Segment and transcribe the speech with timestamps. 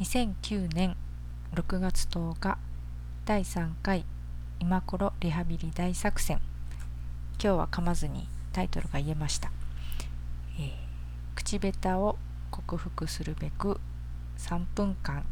[0.00, 0.96] 2009年
[1.54, 2.56] 6月10日
[3.26, 4.06] 第3回
[4.58, 6.40] 今頃リハビリ大作戦。
[7.34, 9.52] 今日は噛まずにタイトルが言えました、
[10.58, 10.72] えー、
[11.34, 12.16] 口下手を
[12.50, 13.78] 克服するべく
[14.38, 15.22] 3分間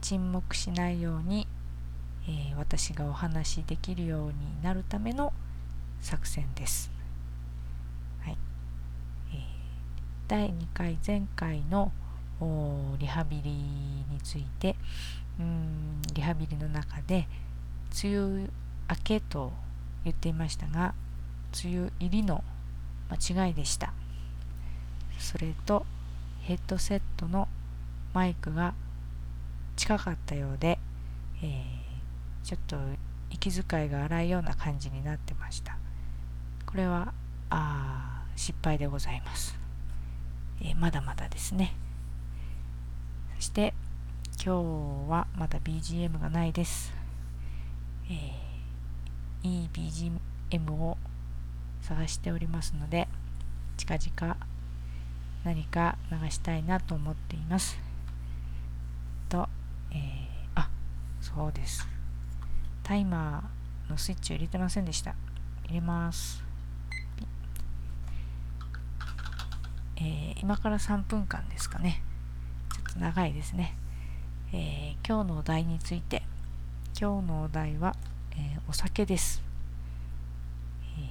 [0.00, 1.48] 沈黙しないように、
[2.28, 5.32] えー、私がお話しできるようになるための
[6.00, 6.92] 作戦です。
[8.20, 8.38] はい。
[9.34, 9.38] え、
[10.28, 11.90] 第2回前回の
[12.98, 14.76] リハビリについて。
[15.38, 17.28] うんリハビリの中で
[18.02, 18.50] 梅雨明
[19.04, 19.52] けと
[20.02, 20.94] 言っていましたが
[21.64, 22.42] 梅雨入りの
[23.08, 23.92] 間違いでした。
[25.16, 25.86] それと
[26.42, 27.46] ヘッドセットの
[28.14, 28.74] マイクが
[29.76, 30.80] 近かったようで、
[31.40, 32.76] えー、ちょっと
[33.30, 35.78] 息遣いが荒いような感じになってました。
[36.66, 37.12] これは
[37.50, 39.56] あ失敗でございます、
[40.60, 41.76] えー、まだまだですね。
[43.40, 43.74] して
[44.44, 46.92] 今日はまだ BGM がないです、
[48.10, 50.96] えー、いい BGM を
[51.82, 53.08] 探しておりますので
[53.76, 54.36] 近々
[55.44, 57.78] 何か流したいなと思っています。
[59.28, 59.48] と、
[59.92, 59.98] えー、
[60.56, 60.68] あ
[61.20, 61.86] そうです。
[62.82, 65.14] タイマーのスイッチを入れてませんでした。
[65.66, 66.44] 入れます。
[69.96, 72.02] えー、今から3分間ですかね。
[72.98, 73.74] 長いですね、
[74.52, 76.22] えー、今日のお題について
[77.00, 77.94] 今日のお題は、
[78.32, 79.42] えー、お酒です。
[80.98, 81.08] え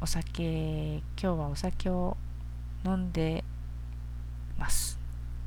[0.00, 2.16] お酒今日はお酒を
[2.84, 3.44] 飲んで
[4.58, 5.00] ます。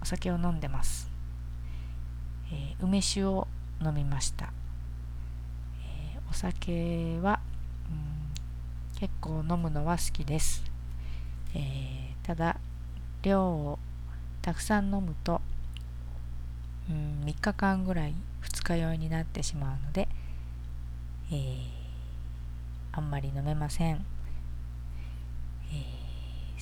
[0.04, 1.10] お酒を飲んでます、
[2.52, 3.48] え、梅酒を
[3.82, 4.52] 飲みました、
[5.82, 7.40] え、お酒は、
[7.90, 10.62] うん、結構飲むのは好きです、
[11.56, 12.58] え、ただ
[13.22, 13.80] 量を
[14.44, 15.42] たくさん飲むと、
[16.88, 20.08] うん、3日間ぐらい二日酔いになってしまうので、
[21.32, 21.66] えー、
[22.92, 24.06] あんまり飲めません。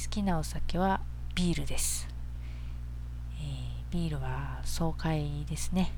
[0.03, 0.99] 好きなお酒は
[1.35, 2.07] ビールです、
[3.39, 5.93] えー、ビールは爽快ですね。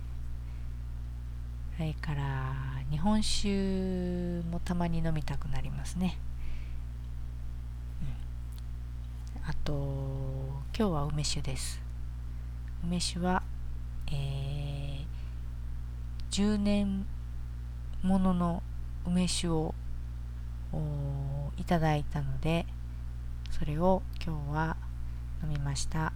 [1.78, 2.54] それから
[2.92, 6.20] 日本酒もたまに飲みたくなりますね、
[9.36, 10.03] うん、あと
[10.76, 11.80] 今日は梅酒です。
[12.84, 13.44] 梅酒は、
[14.12, 15.06] えー、
[16.32, 17.06] 10年
[18.02, 18.64] ものの
[19.06, 19.76] 梅酒を
[21.58, 22.66] いただいたので
[23.52, 24.78] それを今日は
[25.44, 26.12] 飲みました、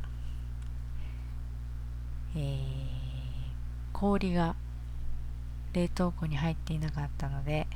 [2.36, 2.58] えー、
[3.94, 4.56] 氷が
[5.74, 7.68] 冷凍庫に入っていなかったので、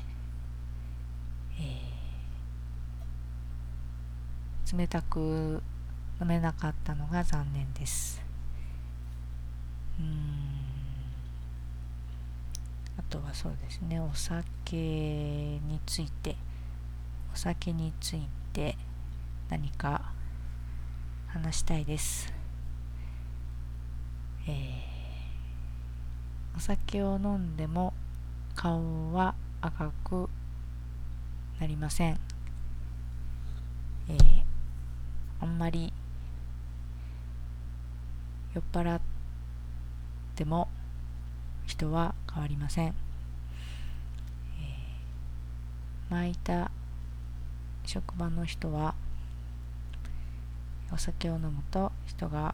[1.60, 5.62] えー、冷たく
[6.22, 8.22] 飲めなかったのが残念です
[10.00, 10.06] うん
[12.98, 16.36] あとはそうですねお酒について
[17.34, 18.22] お酒につい
[18.54, 18.78] て
[19.50, 20.14] 何か
[21.28, 22.32] 話したいです。
[24.48, 27.94] えー、お酒を飲んでも
[28.54, 30.30] 顔は赤く
[31.60, 32.20] なりません。
[34.10, 34.44] えー、
[35.40, 35.94] あんまり
[38.54, 39.02] 酔っ払っ
[40.36, 40.68] ても
[41.66, 42.88] 人は変わりません。
[42.88, 46.72] えー、巻いた
[47.86, 48.96] 職場の人は
[50.94, 52.54] お酒を飲むと人が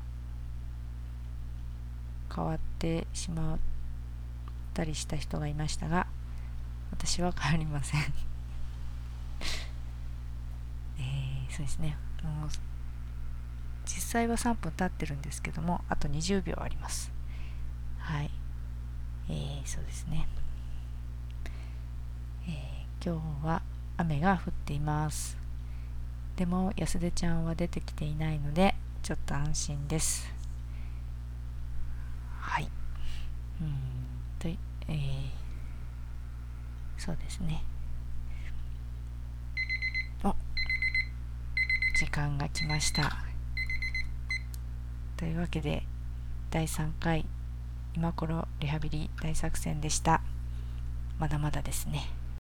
[2.34, 3.58] 変わってしまっ
[4.74, 6.06] たりした人がいましたが
[6.92, 8.02] 私は変わりません
[11.00, 12.50] えー、そうですねもう
[14.08, 17.12] 際は3分経ってるんですけどもあと20秒あります。
[18.00, 18.32] はい。
[19.30, 20.26] えー、そうですね、
[22.48, 23.62] えー、今日は
[23.98, 25.38] 雨が降っています。
[26.38, 30.34] でも安出ちゃんは出てきていないのでちょっと安心です。
[32.40, 32.70] はい。
[33.62, 33.74] うん
[34.40, 35.30] とえー、
[36.98, 37.62] そうですね。
[40.24, 40.34] お
[41.98, 43.27] 時間が来ました。
[45.18, 45.84] というわけで
[46.52, 47.26] 第3回
[47.96, 50.22] 今頃リハビリ大作戦でした。
[51.20, 52.17] まだまだですね。